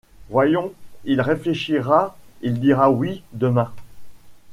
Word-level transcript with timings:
Voyons, 0.31 0.73
il 1.05 1.21
réfléchira, 1.21 2.17
il 2.41 2.59
dira 2.59 2.89
oui 2.89 3.21
demain. 3.33 3.71